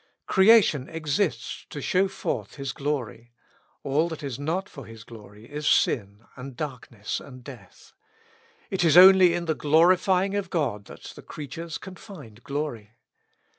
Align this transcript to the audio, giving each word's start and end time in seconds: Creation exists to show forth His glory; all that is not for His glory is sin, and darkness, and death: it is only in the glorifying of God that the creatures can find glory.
Creation 0.25 0.89
exists 0.89 1.67
to 1.69 1.79
show 1.79 2.07
forth 2.07 2.55
His 2.55 2.73
glory; 2.73 3.31
all 3.83 4.09
that 4.09 4.23
is 4.23 4.39
not 4.39 4.67
for 4.67 4.87
His 4.87 5.03
glory 5.03 5.45
is 5.45 5.67
sin, 5.67 6.25
and 6.35 6.57
darkness, 6.57 7.19
and 7.19 7.43
death: 7.43 7.93
it 8.71 8.83
is 8.83 8.97
only 8.97 9.35
in 9.35 9.45
the 9.45 9.53
glorifying 9.53 10.33
of 10.33 10.49
God 10.49 10.85
that 10.85 11.13
the 11.15 11.21
creatures 11.21 11.77
can 11.77 11.97
find 11.97 12.43
glory. 12.43 12.93